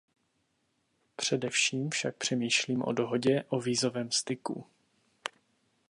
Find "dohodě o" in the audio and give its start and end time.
2.91-3.59